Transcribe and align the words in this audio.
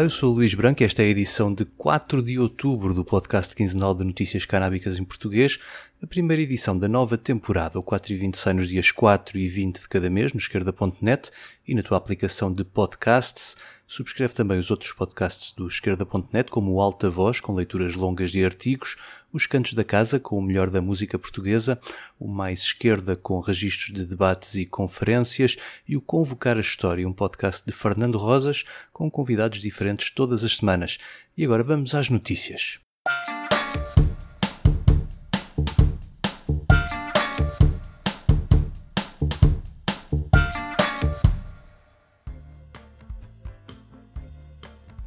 Olá, 0.00 0.06
eu 0.06 0.10
sou 0.10 0.32
o 0.32 0.36
Luís 0.36 0.54
Branco 0.54 0.82
esta 0.82 1.02
é 1.02 1.04
a 1.04 1.08
edição 1.08 1.52
de 1.52 1.66
4 1.66 2.22
de 2.22 2.38
outubro 2.38 2.94
do 2.94 3.04
podcast 3.04 3.54
quinzenal 3.54 3.94
de 3.94 4.02
notícias 4.02 4.46
canábicas 4.46 4.98
em 4.98 5.04
português, 5.04 5.58
a 6.02 6.06
primeira 6.06 6.42
edição 6.42 6.78
da 6.78 6.88
nova 6.88 7.18
temporada. 7.18 7.78
O 7.78 7.82
4 7.82 8.12
e 8.14 8.16
20 8.16 8.38
sai 8.38 8.54
nos 8.54 8.68
dias 8.68 8.90
4 8.90 9.38
e 9.38 9.48
20 9.48 9.82
de 9.82 9.88
cada 9.88 10.08
mês 10.08 10.32
no 10.32 10.40
esquerda.net 10.40 11.30
e 11.68 11.74
na 11.74 11.82
tua 11.82 11.98
aplicação 11.98 12.50
de 12.50 12.64
podcasts. 12.64 13.56
Subscreve 13.86 14.32
também 14.32 14.58
os 14.58 14.70
outros 14.70 14.92
podcasts 14.92 15.52
do 15.52 15.66
esquerda.net, 15.66 16.50
como 16.50 16.72
o 16.72 16.80
Alta 16.80 17.10
Voz, 17.10 17.40
com 17.40 17.52
leituras 17.52 17.96
longas 17.96 18.30
de 18.30 18.42
artigos, 18.42 18.96
os 19.32 19.46
Cantos 19.46 19.74
da 19.74 19.84
Casa, 19.84 20.18
com 20.18 20.38
o 20.38 20.42
melhor 20.42 20.70
da 20.70 20.80
música 20.80 21.18
portuguesa, 21.18 21.78
o 22.18 22.28
Mais 22.28 22.60
Esquerda, 22.60 23.16
com 23.16 23.40
registros 23.40 23.92
de 23.92 24.06
debates 24.06 24.54
e 24.54 24.64
conferências, 24.64 25.56
e 25.86 25.96
o 25.96 26.00
Convocar 26.00 26.56
a 26.56 26.60
História, 26.60 27.06
um 27.06 27.12
podcast 27.12 27.66
de 27.66 27.72
Fernando 27.72 28.16
Rosas, 28.16 28.64
com 28.92 29.10
convidados 29.10 29.60
diferentes 29.60 30.10
todas 30.10 30.44
as 30.44 30.56
semanas. 30.56 30.98
E 31.36 31.44
agora 31.44 31.64
vamos 31.64 31.92
às 31.94 32.08
notícias. 32.08 32.78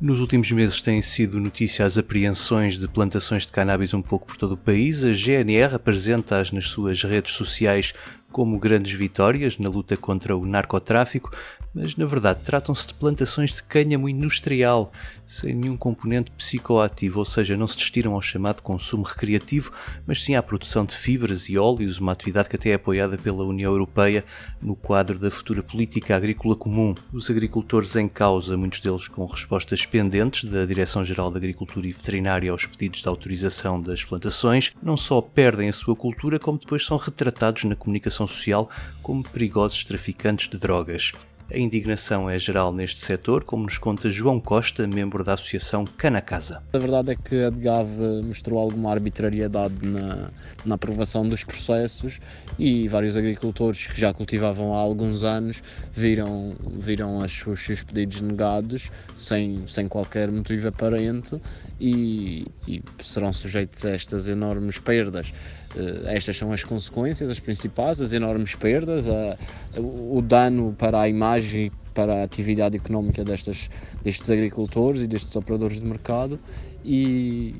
Nos 0.03 0.19
últimos 0.19 0.51
meses 0.51 0.81
têm 0.81 1.01
sido 1.01 1.39
notícia 1.39 1.85
as 1.85 1.97
apreensões 1.97 2.77
de 2.77 2.89
plantações 2.89 3.45
de 3.45 3.53
cannabis 3.53 3.93
um 3.93 4.01
pouco 4.01 4.27
por 4.27 4.35
todo 4.35 4.51
o 4.51 4.57
país. 4.57 5.01
A 5.05 5.13
GNR 5.13 5.75
apresenta-as 5.75 6.51
nas 6.51 6.65
suas 6.65 7.01
redes 7.03 7.31
sociais 7.31 7.93
como 8.29 8.59
grandes 8.59 8.91
vitórias 8.91 9.57
na 9.57 9.69
luta 9.69 9.95
contra 9.95 10.35
o 10.35 10.45
narcotráfico, 10.45 11.31
mas 11.73 11.95
na 11.95 12.05
verdade 12.05 12.41
tratam-se 12.43 12.87
de 12.87 12.93
plantações 12.93 13.53
de 13.53 13.63
cânhamo 13.63 14.07
industrial, 14.07 14.91
sem 15.25 15.53
nenhum 15.53 15.75
componente 15.75 16.29
psicoativo, 16.31 17.19
ou 17.19 17.25
seja, 17.25 17.57
não 17.57 17.67
se 17.67 17.77
destiram 17.77 18.13
ao 18.13 18.21
chamado 18.21 18.61
consumo 18.61 19.03
recreativo, 19.03 19.71
mas 20.05 20.23
sim 20.23 20.35
à 20.35 20.43
produção 20.43 20.85
de 20.85 20.95
fibras 20.95 21.49
e 21.49 21.57
óleos, 21.57 21.99
uma 21.99 22.11
atividade 22.11 22.49
que 22.49 22.55
até 22.55 22.69
é 22.69 22.73
apoiada 22.75 23.17
pela 23.17 23.43
União 23.43 23.71
Europeia 23.71 24.23
no 24.61 24.75
quadro 24.75 25.17
da 25.17 25.31
futura 25.31 25.63
política 25.63 26.15
agrícola 26.15 26.55
comum. 26.55 26.93
Os 27.11 27.29
agricultores 27.29 27.95
em 27.95 28.07
causa, 28.07 28.55
muitos 28.55 28.79
deles 28.79 29.07
com 29.07 29.25
respostas 29.25 29.85
pendentes 29.85 30.49
da 30.49 30.65
Direção-Geral 30.65 31.31
da 31.31 31.37
Agricultura 31.37 31.87
e 31.87 31.91
Veterinária 31.91 32.51
aos 32.51 32.65
pedidos 32.65 33.01
de 33.01 33.07
autorização 33.07 33.81
das 33.81 34.03
plantações, 34.03 34.71
não 34.81 34.95
só 34.95 35.21
perdem 35.21 35.69
a 35.69 35.73
sua 35.73 35.95
cultura, 35.95 36.39
como 36.39 36.59
depois 36.59 36.85
são 36.85 36.97
retratados 36.97 37.63
na 37.63 37.75
comunicação 37.75 38.27
social 38.27 38.69
como 39.01 39.23
perigosos 39.23 39.83
traficantes 39.83 40.47
de 40.47 40.57
drogas. 40.57 41.11
A 41.51 41.57
indignação 41.57 42.29
é 42.29 42.39
geral 42.39 42.73
neste 42.73 42.99
setor, 43.01 43.43
como 43.43 43.63
nos 43.63 43.77
conta 43.77 44.09
João 44.09 44.39
Costa, 44.39 44.87
membro 44.87 45.23
da 45.23 45.33
Associação 45.33 45.85
Cana 45.85 46.21
Casa. 46.21 46.63
A 46.73 46.77
verdade 46.77 47.11
é 47.11 47.15
que 47.15 47.43
a 47.43 47.49
DGAV 47.49 48.23
mostrou 48.23 48.59
alguma 48.59 48.91
arbitrariedade 48.91 49.75
na, 49.85 50.31
na 50.65 50.75
aprovação 50.75 51.27
dos 51.27 51.43
processos 51.43 52.19
e 52.57 52.87
vários 52.87 53.15
agricultores 53.15 53.87
que 53.87 53.99
já 53.99 54.13
cultivavam 54.13 54.73
há 54.73 54.79
alguns 54.79 55.23
anos 55.23 55.61
viram, 55.93 56.55
viram 56.79 57.17
os 57.17 57.31
seus 57.59 57.83
pedidos 57.83 58.21
negados 58.21 58.89
sem, 59.15 59.65
sem 59.67 59.87
qualquer 59.87 60.31
motivo 60.31 60.69
aparente 60.69 61.39
e, 61.79 62.47
e 62.67 62.81
serão 63.03 63.33
sujeitos 63.33 63.85
a 63.85 63.91
estas 63.91 64.27
enormes 64.27 64.79
perdas. 64.79 65.33
Uh, 65.75 66.07
estas 66.07 66.37
são 66.37 66.51
as 66.51 66.63
consequências, 66.63 67.29
as 67.29 67.39
principais, 67.39 67.99
as 67.99 68.13
enormes 68.13 68.55
perdas, 68.55 69.07
a, 69.07 69.37
o 69.77 70.21
dano 70.21 70.75
para 70.77 71.01
a 71.01 71.09
imagem 71.09 71.71
para 71.93 72.21
a 72.21 72.23
atividade 72.23 72.75
económica 72.75 73.23
destas, 73.23 73.69
destes 74.03 74.29
agricultores 74.29 75.01
e 75.01 75.07
destes 75.07 75.35
operadores 75.35 75.79
de 75.79 75.85
mercado. 75.85 76.39
E, 76.85 77.55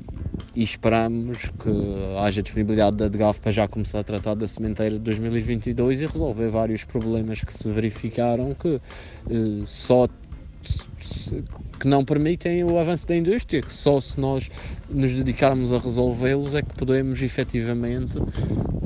e 0.54 0.62
esperamos 0.62 1.50
que 1.58 1.70
haja 2.18 2.42
disponibilidade 2.42 2.96
da 2.96 3.08
DGAF 3.08 3.40
para 3.40 3.52
já 3.52 3.66
começar 3.66 4.00
a 4.00 4.04
tratar 4.04 4.34
da 4.34 4.46
sementeira 4.46 4.96
de 4.96 5.00
2022 5.00 6.02
e 6.02 6.06
resolver 6.06 6.48
vários 6.50 6.84
problemas 6.84 7.42
que 7.42 7.52
se 7.54 7.70
verificaram 7.70 8.54
que 8.54 8.68
uh, 8.68 8.80
só 9.64 10.06
que 11.78 11.88
não 11.88 12.04
permitem 12.04 12.64
o 12.64 12.78
avanço 12.78 13.06
da 13.06 13.16
indústria, 13.16 13.60
que 13.60 13.72
só 13.72 14.00
se 14.00 14.18
nós 14.18 14.50
nos 14.88 15.12
dedicarmos 15.12 15.72
a 15.72 15.78
resolvê-los 15.78 16.54
é 16.54 16.62
que 16.62 16.74
podemos 16.74 17.20
efetivamente 17.20 18.14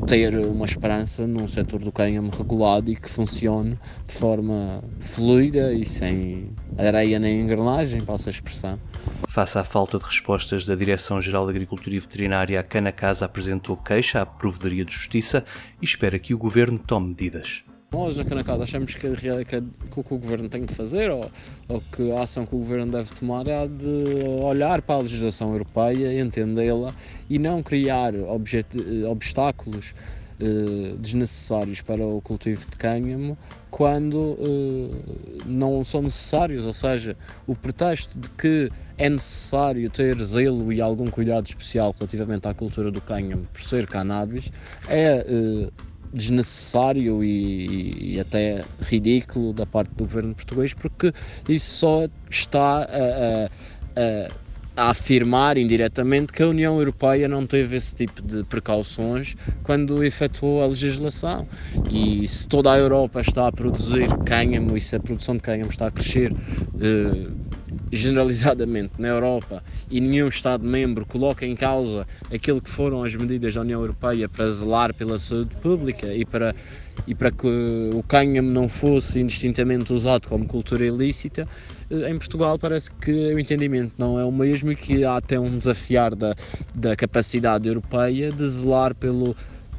ter 0.07 0.35
uma 0.47 0.65
esperança 0.65 1.27
num 1.27 1.47
setor 1.47 1.81
do 1.81 1.93
cânhamo 1.93 2.31
regulado 2.31 2.91
e 2.91 2.97
que 2.97 3.11
funcione 3.11 3.79
de 4.07 4.15
forma 4.15 4.83
fluida 5.01 5.73
e 5.73 5.85
sem 5.85 6.51
areia 6.79 7.19
nem 7.19 7.43
engrenagem, 7.43 8.01
passa 8.01 8.31
a 8.31 8.33
expressão. 8.33 8.79
Face 9.29 9.59
à 9.59 9.65
falta 9.65 9.99
de 9.99 10.05
respostas 10.05 10.65
da 10.65 10.75
Direção-Geral 10.75 11.45
de 11.45 11.51
Agricultura 11.51 11.95
e 11.95 11.99
Veterinária, 11.99 12.59
a 12.59 12.63
Cana 12.63 12.91
Casa 12.91 13.27
apresentou 13.27 13.77
queixa 13.77 14.23
à 14.23 14.27
Provedoria 14.27 14.85
de 14.85 14.93
Justiça 14.93 15.45
e 15.81 15.85
espera 15.85 16.19
que 16.19 16.33
o 16.33 16.39
Governo 16.39 16.79
tome 16.79 17.09
medidas. 17.09 17.63
Nós 17.91 18.19
na 18.19 18.25
Canacada 18.25 18.65
achamos 18.65 18.95
que, 18.95 19.11
que, 19.17 19.45
que, 19.47 19.57
o 19.57 20.05
que 20.05 20.15
o 20.15 20.19
Governo 20.19 20.47
tem 20.47 20.67
que 20.67 20.75
fazer 20.75 21.11
ou, 21.11 21.31
ou, 21.71 21.83
que 21.91 22.13
a 22.13 22.23
ação 22.23 22.45
que 22.45 22.55
o 22.55 22.59
Governo 22.59 22.93
deve 22.93 23.11
tomar 23.15 23.49
é 23.49 23.63
a 23.63 23.67
de 23.67 24.45
olhar 24.45 24.83
para 24.83 24.97
a 24.97 24.99
legislação 24.99 25.53
europeia, 25.53 26.21
entendê-la 26.21 26.95
e 27.31 27.39
não 27.39 27.63
criar 27.63 28.13
obstáculos 29.11 29.95
eh, 30.39 30.97
desnecessários 30.99 31.81
para 31.81 32.07
o 32.07 32.21
cultivo 32.21 32.61
de 32.61 32.77
cânhamo 32.77 33.39
quando 33.71 34.37
eh, 34.39 35.41
não 35.47 35.83
são 35.83 36.03
necessários, 36.03 36.67
ou 36.67 36.75
seja, 36.75 37.17
o 37.47 37.57
pretexto 37.57 38.19
de 38.19 38.29
que 38.31 38.71
é 38.99 39.09
necessário 39.09 39.89
ter 39.89 40.17
zelo 40.23 40.71
e 40.73 40.83
algum 40.83 41.07
cuidado 41.07 41.47
especial 41.47 41.95
relativamente 41.99 42.47
à 42.47 42.53
cultura 42.53 42.91
do 42.91 43.01
cânhamo 43.01 43.49
por 43.51 43.63
ser 43.63 43.87
cannabis 43.87 44.53
é 44.87 45.25
eh, 45.27 45.69
desnecessário 46.13 47.23
e, 47.23 48.15
e, 48.15 48.21
até 48.21 48.63
ridículo 48.81 49.53
da 49.53 49.67
parte 49.67 49.91
do 49.91 50.05
governo 50.05 50.35
português, 50.35 50.75
porque 50.75 51.13
isso 51.49 51.77
só 51.77 52.09
está 52.31 52.83
a, 52.83 53.51
a, 53.97 54.29
a, 54.77 54.91
afirmar 54.91 55.59
indiretamente 55.59 56.33
que 56.33 56.43
a 56.43 56.49
União 56.49 56.79
Europeia 56.79 57.27
não 57.27 57.45
teve 57.47 57.77
esse 57.77 57.95
tipo 57.97 58.23
de 58.23 58.45
precauções 58.45 59.35
quando 59.65 60.05
efetuou 60.05 60.63
a 60.63 60.67
legislação. 60.67 61.47
E 61.91 62.27
se 62.29 62.49
toda 62.49 62.73
a 62.73 62.79
Europa 62.79 63.21
está 63.21 63.49
a 63.49 63.53
produzir 63.53 64.09
cânhamo 64.25 64.77
e 64.77 64.81
se 64.81 64.95
a 64.95 65.01
produção 65.01 65.37
de 65.37 65.43
cânhamo 65.43 65.71
está 65.71 65.89
a 65.89 65.91
crescer. 65.91 66.33
Eh, 66.81 67.48
generalizadamente 67.91 68.93
na 68.99 69.09
Europa 69.09 69.63
e 69.91 70.01
nenhum 70.01 70.29
Estado-membro 70.29 71.07
coloca 71.07 71.47
em 71.47 71.57
causa 71.57 72.07
aquilo 72.33 72.61
que 72.61 72.71
foram 72.71 73.03
as 73.03 73.15
medidas 73.15 73.55
da 73.55 73.61
União 73.61 73.81
Europeia 73.81 74.29
para 74.29 74.49
zelar 74.51 74.95
pela 74.95 75.19
saúde 75.19 75.55
pública 75.57 76.15
e 76.15 76.25
para, 76.25 76.55
e 77.07 77.15
para 77.15 77.31
que 77.31 77.47
o 77.95 78.03
cânhamo 78.03 78.51
não 78.51 78.69
fosse 78.69 79.21
indistintamente 79.21 79.93
usado 79.93 80.29
como 80.29 80.47
cultura 80.47 80.85
ilícita, 80.85 81.49
eh, 81.91 82.11
em 82.11 82.19
Portugal 82.19 82.59
parece 82.59 82.91
que 82.91 83.11
o 83.13 83.39
entendimento 83.39 83.95
não 83.99 84.19
é 84.19 84.25
o 84.25 84.33
mesmo 84.33 84.73
e 84.73 84.77
que 84.77 85.05
há 85.05 85.17
até 85.17 85.39
um 85.39 85.59
desafiar 85.59 86.15
da, 86.15 86.35
da 86.75 86.95
capacidade 86.95 87.69
europeia 87.69 88.31
de 88.31 88.49
zelar 88.49 88.95
pelo 88.95 89.35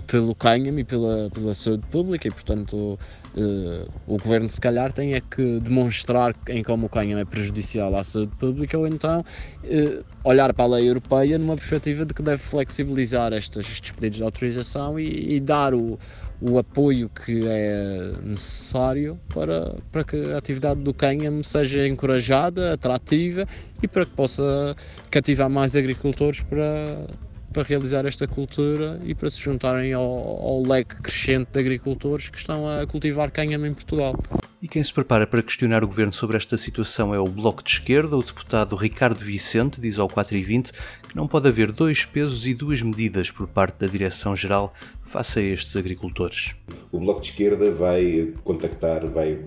pelo 0.09 0.33
cânhamo 0.33 0.79
e 0.79 0.83
pela, 0.83 1.29
pela 1.29 1.53
saúde 1.53 1.85
pública 1.87 2.27
e 2.27 2.31
portanto 2.31 2.97
Uh, 3.35 3.87
o 4.07 4.17
governo 4.17 4.49
se 4.49 4.59
calhar 4.59 4.91
tem 4.91 5.13
é 5.13 5.21
que 5.21 5.59
demonstrar 5.59 6.35
em 6.47 6.63
como 6.63 6.87
o 6.87 6.89
cânhamo 6.89 7.21
é 7.21 7.25
prejudicial 7.25 7.95
à 7.95 8.03
saúde 8.03 8.35
pública 8.37 8.75
ou 8.75 8.87
então 8.87 9.23
uh, 9.63 10.05
olhar 10.23 10.51
para 10.51 10.65
a 10.65 10.67
lei 10.67 10.89
europeia 10.89 11.37
numa 11.37 11.55
perspectiva 11.55 12.05
de 12.05 12.13
que 12.15 12.23
deve 12.23 12.41
flexibilizar 12.41 13.31
estes, 13.33 13.69
estes 13.69 13.91
pedidos 13.91 14.17
de 14.17 14.23
autorização 14.23 14.99
e, 14.99 15.35
e 15.35 15.39
dar 15.39 15.75
o, 15.75 15.99
o 16.41 16.57
apoio 16.57 17.07
que 17.07 17.41
é 17.45 18.13
necessário 18.23 19.19
para, 19.31 19.75
para 19.91 20.03
que 20.03 20.17
a 20.33 20.37
atividade 20.39 20.81
do 20.81 20.91
cânhamo 20.91 21.43
seja 21.43 21.87
encorajada, 21.87 22.73
atrativa 22.73 23.47
e 23.81 23.87
para 23.87 24.05
que 24.05 24.11
possa 24.11 24.75
cativar 25.11 25.51
mais 25.51 25.75
agricultores 25.75 26.41
para 26.41 27.05
para 27.51 27.63
realizar 27.63 28.05
esta 28.05 28.27
cultura 28.27 28.99
e 29.03 29.15
para 29.15 29.29
se 29.29 29.39
juntarem 29.39 29.93
ao, 29.93 30.03
ao 30.03 30.63
leque 30.63 30.95
crescente 31.01 31.49
de 31.51 31.59
agricultores 31.59 32.29
que 32.29 32.37
estão 32.37 32.67
a 32.67 32.85
cultivar 32.85 33.31
cânhamo 33.31 33.65
em 33.65 33.73
Portugal. 33.73 34.15
E 34.61 34.67
quem 34.67 34.83
se 34.83 34.93
prepara 34.93 35.25
para 35.25 35.41
questionar 35.41 35.85
o 35.85 35.87
governo 35.87 36.11
sobre 36.11 36.35
esta 36.35 36.57
situação 36.57 37.15
é 37.15 37.19
o 37.19 37.23
Bloco 37.25 37.63
de 37.63 37.69
Esquerda. 37.69 38.17
O 38.17 38.23
deputado 38.23 38.75
Ricardo 38.75 39.19
Vicente 39.19 39.79
diz 39.79 39.97
ao 39.97 40.09
4 40.09 40.35
e 40.35 40.41
20 40.41 40.71
que 41.07 41.15
não 41.15 41.29
pode 41.29 41.47
haver 41.47 41.71
dois 41.71 42.03
pesos 42.03 42.45
e 42.45 42.53
duas 42.53 42.81
medidas 42.81 43.31
por 43.31 43.47
parte 43.47 43.79
da 43.79 43.87
Direção-Geral 43.87 44.73
face 45.09 45.39
a 45.39 45.41
estes 45.41 45.75
agricultores. 45.75 46.55
O 46.91 46.99
Bloco 46.99 47.19
de 47.19 47.29
Esquerda 47.29 47.71
vai 47.71 48.31
contactar, 48.43 49.07
vai, 49.07 49.39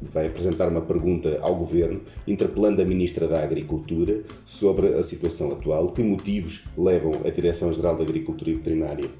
vai 0.00 0.26
apresentar 0.26 0.68
uma 0.68 0.80
pergunta 0.80 1.38
ao 1.42 1.54
Governo, 1.54 2.00
interpelando 2.26 2.80
a 2.80 2.84
Ministra 2.84 3.28
da 3.28 3.42
Agricultura 3.42 4.22
sobre 4.46 4.88
a 4.94 5.02
situação 5.02 5.52
atual, 5.52 5.92
que 5.92 6.02
motivos 6.02 6.64
levam 6.76 7.12
a 7.26 7.30
Direção-Geral 7.30 7.96
da 7.96 8.02
Agricultura 8.02 8.50
e 8.50 8.54
Veterinária 8.54 9.10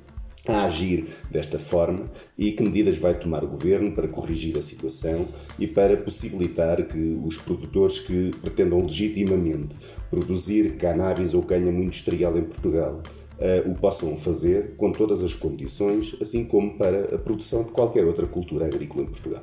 a 0.48 0.64
agir 0.64 1.06
desta 1.30 1.58
forma 1.58 2.10
e 2.36 2.50
que 2.50 2.64
medidas 2.64 2.98
vai 2.98 3.14
tomar 3.14 3.44
o 3.44 3.48
Governo 3.48 3.92
para 3.92 4.08
corrigir 4.08 4.58
a 4.58 4.62
situação 4.62 5.28
e 5.58 5.68
para 5.68 5.96
possibilitar 5.96 6.84
que 6.84 7.20
os 7.24 7.36
produtores 7.36 8.00
que 8.00 8.32
pretendam 8.40 8.82
legitimamente 8.82 9.76
produzir 10.10 10.76
cannabis 10.78 11.32
ou 11.32 11.42
cânhamo 11.42 11.82
industrial 11.82 12.36
em 12.36 12.42
Portugal 12.42 13.00
uh, 13.42 13.70
o 13.70 13.74
possam 13.74 14.16
fazer 14.16 14.76
com 14.76 14.92
todas 14.92 15.22
as 15.22 15.34
condições, 15.34 16.16
assim 16.20 16.44
como 16.44 16.78
para 16.78 17.14
a 17.14 17.18
produção 17.18 17.64
de 17.64 17.72
qualquer 17.72 18.06
outra 18.06 18.26
cultura 18.26 18.66
agrícola 18.66 19.02
em 19.02 19.06
Portugal. 19.06 19.42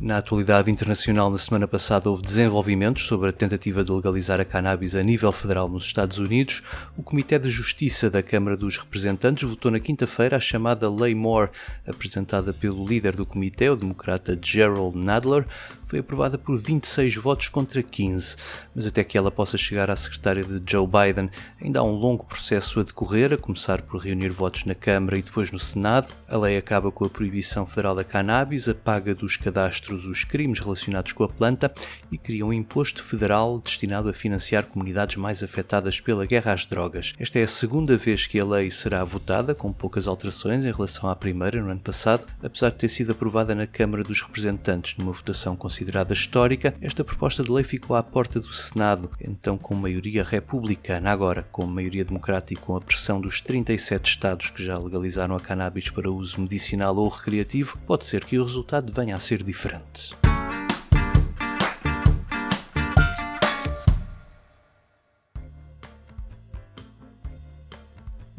Na 0.00 0.16
atualidade 0.16 0.70
internacional, 0.70 1.28
na 1.30 1.36
semana 1.36 1.68
passada, 1.68 2.08
houve 2.08 2.22
desenvolvimentos 2.22 3.04
sobre 3.04 3.28
a 3.28 3.32
tentativa 3.32 3.84
de 3.84 3.92
legalizar 3.92 4.40
a 4.40 4.46
cannabis 4.46 4.96
a 4.96 5.02
nível 5.02 5.30
federal 5.30 5.68
nos 5.68 5.84
Estados 5.84 6.16
Unidos. 6.16 6.62
O 6.96 7.02
Comitê 7.02 7.38
de 7.38 7.50
Justiça 7.50 8.08
da 8.08 8.22
Câmara 8.22 8.56
dos 8.56 8.78
Representantes 8.78 9.46
votou 9.46 9.70
na 9.70 9.78
quinta-feira 9.78 10.38
a 10.38 10.40
chamada 10.40 10.90
Lei 10.90 11.14
Moore, 11.14 11.50
apresentada 11.86 12.50
pelo 12.54 12.82
líder 12.82 13.14
do 13.14 13.26
comitê, 13.26 13.68
o 13.68 13.76
democrata 13.76 14.38
Gerald 14.42 14.96
Nadler, 14.96 15.46
foi 15.90 15.98
aprovada 15.98 16.38
por 16.38 16.56
26 16.56 17.16
votos 17.16 17.48
contra 17.48 17.82
15, 17.82 18.36
mas 18.72 18.86
até 18.86 19.02
que 19.02 19.18
ela 19.18 19.28
possa 19.28 19.58
chegar 19.58 19.90
à 19.90 19.96
secretária 19.96 20.44
de 20.44 20.62
Joe 20.64 20.86
Biden, 20.86 21.28
ainda 21.60 21.80
há 21.80 21.82
um 21.82 21.96
longo 21.96 22.24
processo 22.24 22.78
a 22.78 22.84
decorrer, 22.84 23.32
a 23.32 23.36
começar 23.36 23.82
por 23.82 24.00
reunir 24.00 24.28
votos 24.28 24.64
na 24.64 24.74
Câmara 24.76 25.18
e 25.18 25.22
depois 25.22 25.50
no 25.50 25.58
Senado. 25.58 26.14
A 26.28 26.36
lei 26.38 26.56
acaba 26.56 26.92
com 26.92 27.04
a 27.04 27.10
proibição 27.10 27.66
federal 27.66 27.96
da 27.96 28.04
cannabis, 28.04 28.68
apaga 28.68 29.16
dos 29.16 29.36
cadastros 29.36 30.06
os 30.06 30.22
crimes 30.22 30.60
relacionados 30.60 31.12
com 31.12 31.24
a 31.24 31.28
planta 31.28 31.74
e 32.12 32.16
cria 32.16 32.46
um 32.46 32.52
imposto 32.52 33.02
federal 33.02 33.58
destinado 33.58 34.08
a 34.08 34.12
financiar 34.12 34.66
comunidades 34.66 35.16
mais 35.16 35.42
afetadas 35.42 35.98
pela 35.98 36.24
guerra 36.24 36.52
às 36.52 36.66
drogas. 36.66 37.14
Esta 37.18 37.40
é 37.40 37.42
a 37.42 37.48
segunda 37.48 37.96
vez 37.96 38.28
que 38.28 38.38
a 38.38 38.44
lei 38.44 38.70
será 38.70 39.02
votada, 39.02 39.56
com 39.56 39.72
poucas 39.72 40.06
alterações 40.06 40.64
em 40.64 40.70
relação 40.70 41.10
à 41.10 41.16
primeira, 41.16 41.60
no 41.60 41.68
ano 41.68 41.80
passado, 41.80 42.28
apesar 42.40 42.70
de 42.70 42.76
ter 42.76 42.88
sido 42.88 43.10
aprovada 43.10 43.56
na 43.56 43.66
Câmara 43.66 44.04
dos 44.04 44.22
Representantes 44.22 44.96
numa 44.96 45.10
votação 45.10 45.56
considerável 45.56 45.79
considerada 45.80 46.12
histórica, 46.12 46.74
esta 46.82 47.02
proposta 47.02 47.42
de 47.42 47.50
lei 47.50 47.64
ficou 47.64 47.96
à 47.96 48.02
porta 48.02 48.38
do 48.38 48.52
Senado, 48.52 49.10
então 49.18 49.56
com 49.56 49.74
maioria 49.74 50.22
republicana, 50.22 51.10
agora 51.10 51.46
com 51.50 51.64
maioria 51.64 52.04
democrática 52.04 52.60
e 52.60 52.64
com 52.64 52.76
a 52.76 52.80
pressão 52.80 53.18
dos 53.18 53.40
37 53.40 54.10
estados 54.10 54.50
que 54.50 54.62
já 54.62 54.76
legalizaram 54.78 55.34
a 55.34 55.40
cannabis 55.40 55.88
para 55.88 56.10
uso 56.10 56.38
medicinal 56.38 56.94
ou 56.96 57.08
recreativo, 57.08 57.78
pode 57.86 58.04
ser 58.04 58.24
que 58.24 58.38
o 58.38 58.44
resultado 58.44 58.92
venha 58.92 59.16
a 59.16 59.20
ser 59.20 59.42
diferente. 59.42 60.19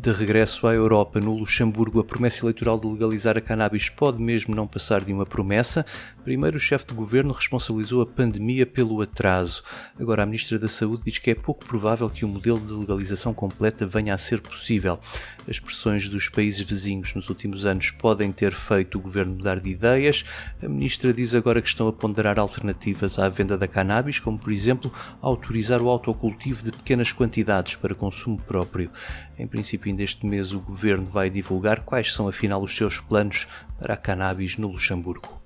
De 0.02 0.12
regresso 0.12 0.66
à 0.66 0.74
Europa, 0.74 1.20
no 1.20 1.38
Luxemburgo, 1.38 2.00
a 2.00 2.04
promessa 2.04 2.44
eleitoral 2.44 2.80
de 2.80 2.88
legalizar 2.88 3.38
a 3.38 3.42
cannabis 3.42 3.88
pode 3.88 4.20
mesmo 4.20 4.56
não 4.56 4.66
passar 4.66 5.06
de 5.06 5.14
uma 5.14 5.28
promessa. 5.28 5.86
Primeiro, 6.24 6.58
o 6.58 6.60
chefe 6.60 6.88
de 6.88 6.96
governo 6.96 7.32
responsabilizou 7.32 8.02
a 8.02 8.06
pandemia 8.08 8.66
pelo 8.66 9.00
atraso. 9.00 9.62
Agora, 10.00 10.24
a 10.24 10.26
ministra 10.26 10.58
da 10.58 10.68
Saúde 10.68 11.04
diz 11.06 11.20
que 11.20 11.30
é 11.30 11.36
pouco 11.36 11.64
provável 11.64 12.10
que 12.10 12.26
o 12.26 12.28
modelo 12.28 12.60
de 12.60 12.74
legalização 12.74 13.32
completa 13.32 13.86
venha 13.86 14.16
a 14.16 14.18
ser 14.18 14.42
possível. 14.42 15.00
As 15.48 15.60
pressões 15.60 16.10
dos 16.10 16.30
países 16.30 16.62
vizinhos 16.62 17.14
nos 17.14 17.30
últimos 17.30 17.68
anos 17.68 17.92
podem 17.92 18.32
ter 18.32 18.54
feito 18.54 18.98
o 18.98 19.02
governo 19.02 19.36
mudar 19.36 19.60
de 19.60 19.70
ideias. 19.70 20.26
A 20.64 20.68
ministra 20.68 21.14
diz 21.14 21.36
agora 21.36 21.62
que 21.62 21.68
estão 21.68 21.88
a 21.88 21.94
ponderar 21.94 22.40
alternativas 22.40 23.20
à 23.20 23.30
venda 23.30 23.56
da 23.56 23.68
cannabis, 23.68 24.20
como, 24.20 24.40
por 24.40 24.52
exemplo, 24.52 24.92
autorizar 25.22 25.80
o 25.80 25.90
autocultivo 25.90 26.64
de 26.64 26.72
pequenas 26.72 27.14
quantidades 27.14 27.76
para 27.76 27.94
consumo 27.94 28.42
próprio. 28.48 28.90
Em 29.38 29.48
princípio, 29.48 29.91
ainda 29.92 30.04
este 30.04 30.26
mês, 30.26 30.54
o 30.54 30.60
governo 30.60 31.06
vai 31.06 31.30
divulgar 31.30 31.82
quais 31.82 32.12
são 32.14 32.28
afinal 32.28 32.64
os 32.64 32.76
seus 32.76 33.00
planos 33.00 33.48
para 33.78 33.94
a 33.94 33.98
cannabis 33.98 34.58
no 34.58 34.70
Luxemburgo. 34.70 35.41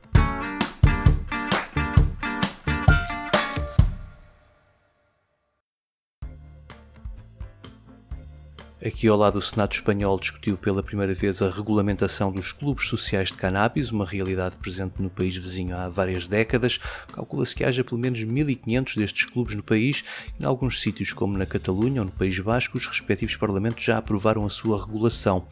Aqui 8.85 9.07
ao 9.07 9.17
lado 9.17 9.33
do 9.33 9.41
Senado 9.41 9.71
espanhol 9.71 10.19
discutiu 10.19 10.55
pela 10.55 10.83
primeira 10.83 11.11
vez 11.11 11.41
a 11.41 11.49
regulamentação 11.49 12.31
dos 12.31 12.51
clubes 12.51 12.87
sociais 12.87 13.29
de 13.29 13.33
cannabis, 13.33 13.89
uma 13.89 14.05
realidade 14.05 14.57
presente 14.57 15.01
no 15.01 15.09
país 15.09 15.35
vizinho 15.35 15.75
há 15.75 15.89
várias 15.89 16.27
décadas. 16.27 16.79
Calcula-se 17.11 17.55
que 17.55 17.63
haja 17.63 17.83
pelo 17.83 17.99
menos 17.99 18.23
1500 18.23 18.95
destes 18.95 19.25
clubes 19.25 19.55
no 19.55 19.63
país 19.63 20.03
e 20.39 20.43
em 20.43 20.45
alguns 20.45 20.81
sítios, 20.81 21.11
como 21.13 21.35
na 21.35 21.47
Catalunha 21.47 22.01
ou 22.01 22.05
no 22.05 22.11
País 22.11 22.39
Basco, 22.39 22.77
os 22.77 22.85
respectivos 22.85 23.35
parlamentos 23.35 23.83
já 23.83 23.97
aprovaram 23.97 24.45
a 24.45 24.49
sua 24.49 24.79
regulação 24.79 25.47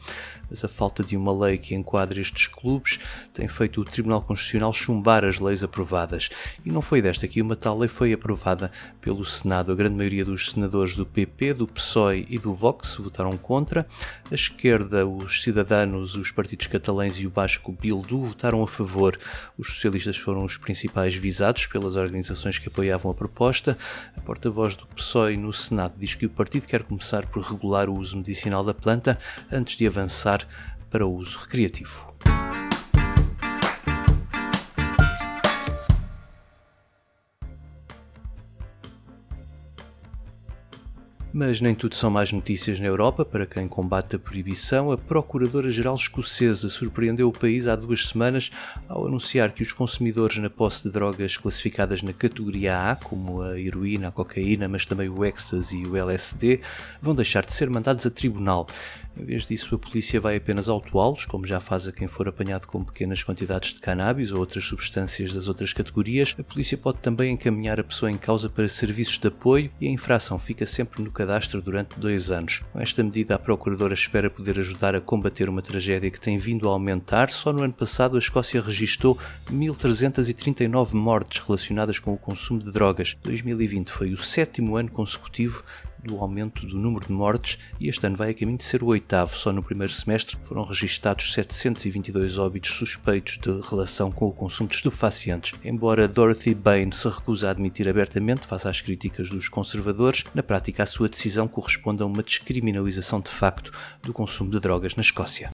mas 0.48 0.64
a 0.64 0.68
falta 0.68 1.02
de 1.02 1.16
uma 1.16 1.32
lei 1.32 1.58
que 1.58 1.74
enquadre 1.74 2.20
estes 2.20 2.46
clubes 2.46 2.98
tem 3.32 3.48
feito 3.48 3.80
o 3.80 3.84
Tribunal 3.84 4.22
Constitucional 4.22 4.72
chumbar 4.72 5.24
as 5.24 5.38
leis 5.38 5.64
aprovadas. 5.64 6.30
E 6.64 6.70
não 6.70 6.82
foi 6.82 7.02
desta 7.02 7.26
que 7.26 7.42
uma 7.42 7.56
tal 7.56 7.78
lei 7.78 7.88
foi 7.88 8.12
aprovada 8.12 8.70
pelo 9.00 9.24
Senado. 9.24 9.72
A 9.72 9.74
grande 9.74 9.96
maioria 9.96 10.24
dos 10.24 10.50
senadores 10.50 10.96
do 10.96 11.06
PP, 11.06 11.54
do 11.54 11.66
PSOE 11.66 12.26
e 12.28 12.38
do 12.38 12.52
Vox 12.52 12.96
votaram 12.96 13.23
contra. 13.32 13.86
A 14.30 14.34
esquerda, 14.34 15.06
os 15.06 15.42
cidadãos, 15.42 16.16
os 16.16 16.30
partidos 16.30 16.66
catalães 16.66 17.18
e 17.18 17.26
o 17.26 17.30
Basco 17.30 17.72
Bildu 17.72 18.22
votaram 18.22 18.62
a 18.62 18.68
favor. 18.68 19.18
Os 19.58 19.74
socialistas 19.74 20.16
foram 20.16 20.44
os 20.44 20.56
principais 20.56 21.14
visados 21.14 21.66
pelas 21.66 21.96
organizações 21.96 22.58
que 22.58 22.68
apoiavam 22.68 23.10
a 23.10 23.14
proposta. 23.14 23.76
A 24.16 24.20
porta-voz 24.20 24.76
do 24.76 24.86
PSOE 24.86 25.36
no 25.36 25.52
Senado 25.52 25.98
diz 25.98 26.14
que 26.14 26.26
o 26.26 26.30
partido 26.30 26.66
quer 26.66 26.82
começar 26.82 27.26
por 27.26 27.42
regular 27.42 27.88
o 27.88 27.98
uso 27.98 28.16
medicinal 28.16 28.64
da 28.64 28.74
planta 28.74 29.18
antes 29.50 29.76
de 29.76 29.86
avançar 29.86 30.46
para 30.90 31.06
o 31.06 31.14
uso 31.14 31.38
recreativo. 31.38 32.14
Mas 41.36 41.60
nem 41.60 41.74
tudo 41.74 41.96
são 41.96 42.12
mais 42.12 42.30
notícias 42.30 42.78
na 42.78 42.86
Europa. 42.86 43.24
Para 43.24 43.44
quem 43.44 43.66
combate 43.66 44.14
a 44.14 44.20
proibição, 44.20 44.92
a 44.92 44.96
Procuradora-Geral 44.96 45.96
Escocesa 45.96 46.68
surpreendeu 46.68 47.28
o 47.28 47.32
país 47.32 47.66
há 47.66 47.74
duas 47.74 48.06
semanas 48.06 48.52
ao 48.88 49.08
anunciar 49.08 49.50
que 49.50 49.60
os 49.60 49.72
consumidores 49.72 50.38
na 50.38 50.48
posse 50.48 50.84
de 50.84 50.92
drogas 50.92 51.36
classificadas 51.36 52.02
na 52.02 52.12
categoria 52.12 52.92
A, 52.92 52.94
como 52.94 53.42
a 53.42 53.58
heroína, 53.58 54.06
a 54.06 54.12
cocaína, 54.12 54.68
mas 54.68 54.86
também 54.86 55.08
o 55.08 55.24
ecstasy 55.24 55.82
e 55.82 55.86
o 55.88 55.96
LSD, 55.96 56.60
vão 57.02 57.16
deixar 57.16 57.44
de 57.44 57.52
ser 57.52 57.68
mandados 57.68 58.06
a 58.06 58.10
tribunal. 58.10 58.68
Em 59.16 59.24
vez 59.24 59.46
disso, 59.46 59.74
a 59.74 59.78
polícia 59.78 60.20
vai 60.20 60.36
apenas 60.36 60.68
autuá-los, 60.68 61.24
como 61.24 61.46
já 61.46 61.60
faz 61.60 61.86
a 61.86 61.92
quem 61.92 62.08
for 62.08 62.26
apanhado 62.26 62.66
com 62.66 62.82
pequenas 62.82 63.22
quantidades 63.22 63.72
de 63.72 63.80
cannabis 63.80 64.32
ou 64.32 64.40
outras 64.40 64.64
substâncias 64.64 65.32
das 65.32 65.46
outras 65.46 65.72
categorias. 65.72 66.34
A 66.38 66.42
polícia 66.42 66.76
pode 66.76 66.98
também 66.98 67.32
encaminhar 67.32 67.78
a 67.78 67.84
pessoa 67.84 68.10
em 68.10 68.16
causa 68.16 68.48
para 68.48 68.68
serviços 68.68 69.18
de 69.18 69.28
apoio 69.28 69.70
e 69.80 69.86
a 69.86 69.90
infração 69.90 70.38
fica 70.38 70.66
sempre 70.66 71.00
no 71.02 71.12
cadastro 71.24 71.62
durante 71.62 71.98
dois 71.98 72.30
anos. 72.30 72.62
Com 72.70 72.80
esta 72.80 73.02
medida, 73.02 73.34
a 73.34 73.38
Procuradora 73.38 73.94
espera 73.94 74.28
poder 74.28 74.58
ajudar 74.58 74.94
a 74.94 75.00
combater 75.00 75.48
uma 75.48 75.62
tragédia 75.62 76.10
que 76.10 76.20
tem 76.20 76.36
vindo 76.36 76.68
a 76.68 76.72
aumentar. 76.72 77.30
Só 77.30 77.50
no 77.50 77.62
ano 77.62 77.72
passado, 77.72 78.16
a 78.16 78.18
Escócia 78.18 78.60
registrou 78.60 79.18
1.339 79.50 80.92
mortes 80.92 81.40
relacionadas 81.40 81.98
com 81.98 82.12
o 82.12 82.18
consumo 82.18 82.60
de 82.60 82.70
drogas. 82.70 83.16
2020 83.22 83.90
foi 83.90 84.12
o 84.12 84.18
sétimo 84.18 84.76
ano 84.76 84.90
consecutivo 84.90 85.64
do 86.04 86.18
aumento 86.18 86.66
do 86.66 86.78
número 86.78 87.06
de 87.06 87.12
mortes 87.12 87.58
e 87.80 87.88
este 87.88 88.06
ano 88.06 88.16
vai 88.16 88.30
a 88.30 88.34
caminho 88.34 88.58
de 88.58 88.64
ser 88.64 88.82
o 88.82 88.86
oitavo. 88.86 89.36
Só 89.36 89.52
no 89.52 89.62
primeiro 89.62 89.92
semestre 89.92 90.36
foram 90.44 90.62
registados 90.62 91.32
722 91.32 92.38
óbitos 92.38 92.70
suspeitos 92.72 93.38
de 93.38 93.60
relação 93.68 94.12
com 94.12 94.26
o 94.26 94.32
consumo 94.32 94.68
de 94.68 94.76
estupefacientes. 94.76 95.58
Embora 95.64 96.06
Dorothy 96.06 96.54
Bain 96.54 96.92
se 96.92 97.08
recuse 97.08 97.46
a 97.46 97.50
admitir 97.50 97.88
abertamente, 97.88 98.46
face 98.46 98.68
às 98.68 98.80
críticas 98.80 99.30
dos 99.30 99.48
conservadores, 99.48 100.24
na 100.34 100.42
prática 100.42 100.82
a 100.82 100.86
sua 100.86 101.08
decisão 101.08 101.48
corresponde 101.48 102.02
a 102.02 102.06
uma 102.06 102.22
descriminalização 102.22 103.20
de 103.20 103.30
facto 103.30 103.72
do 104.02 104.12
consumo 104.12 104.50
de 104.50 104.60
drogas 104.60 104.94
na 104.94 105.00
Escócia. 105.00 105.50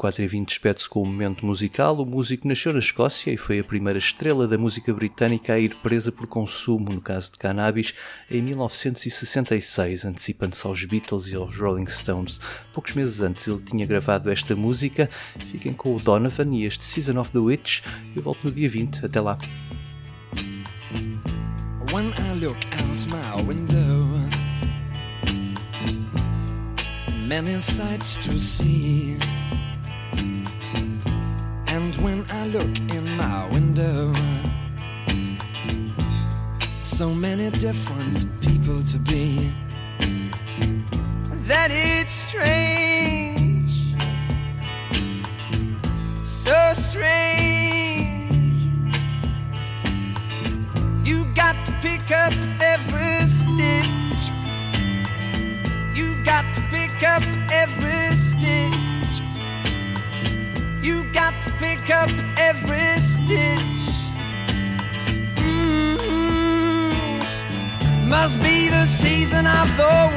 4 0.00 0.22
e 0.22 0.26
20 0.26 0.48
despede-se 0.48 0.88
com 0.88 1.00
o 1.00 1.02
um 1.02 1.06
momento 1.06 1.44
musical. 1.44 1.94
O 1.94 2.06
músico 2.06 2.48
nasceu 2.48 2.72
na 2.72 2.78
Escócia 2.78 3.30
e 3.30 3.36
foi 3.36 3.58
a 3.58 3.64
primeira 3.64 3.98
estrela 3.98 4.48
da 4.48 4.56
música 4.56 4.94
britânica 4.94 5.52
a 5.52 5.58
ir 5.58 5.74
presa 5.82 6.10
por 6.10 6.26
consumo, 6.26 6.88
no 6.88 7.02
caso 7.02 7.32
de 7.32 7.38
cannabis, 7.38 7.92
em 8.30 8.40
1966, 8.40 10.06
antecipando-se 10.06 10.66
aos 10.66 10.82
Beatles 10.86 11.26
e 11.26 11.34
aos 11.34 11.54
Rolling 11.54 11.84
Stones. 11.84 12.40
Poucos 12.72 12.94
meses 12.94 13.20
antes 13.20 13.46
ele 13.46 13.60
tinha 13.60 13.84
gravado 13.84 14.30
esta 14.30 14.56
música. 14.56 15.06
Fiquem 15.50 15.74
com 15.74 15.94
o 15.94 16.00
Donovan 16.00 16.48
e 16.54 16.64
este 16.64 16.82
Season 16.82 17.20
of 17.20 17.30
the 17.32 17.38
Witch. 17.38 17.82
Eu 18.16 18.22
volto 18.22 18.44
no 18.44 18.50
dia 18.50 18.70
20. 18.70 19.04
Até 19.04 19.20
lá. 19.20 19.36
When 21.92 22.14
I 22.16 22.32
look 22.40 22.56
out 22.78 23.06
my 23.10 23.42
window, 23.46 24.00
many 27.28 27.60
sights 27.60 28.16
to 28.16 28.38
see. 28.38 29.18
look 32.50 32.78
in 32.90 33.16
my 33.16 33.46
window. 33.52 34.12
So 36.80 37.10
many 37.10 37.48
different 37.50 38.26
people 38.40 38.78
to 38.78 38.98
be. 38.98 39.54
That 41.46 41.70
it's 41.70 42.12
strange. 42.12 43.70
So 46.44 46.72
strange. 46.74 47.39
have 69.66 69.76
the 69.76 70.09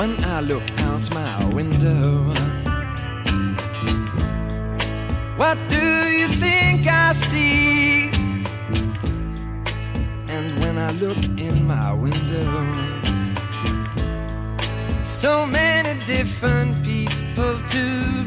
when 0.00 0.24
I 0.24 0.40
look 0.40 0.62
out 0.78 1.14
my 1.14 1.44
window. 1.52 2.32
What 5.36 5.58
do 5.68 6.08
you 6.18 6.28
think 6.44 6.86
I 6.86 7.12
see? 7.28 8.08
And 10.34 10.58
when 10.60 10.78
I 10.78 10.90
look 10.92 11.22
in 11.48 11.66
my 11.66 11.92
window, 11.92 12.50
so 15.04 15.44
many 15.44 15.92
different 16.06 16.82
people, 16.82 17.60
too. 17.68 18.19